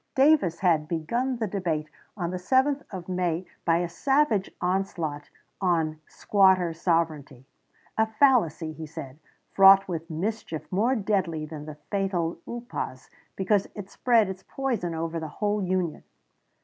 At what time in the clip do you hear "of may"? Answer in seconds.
2.89-3.45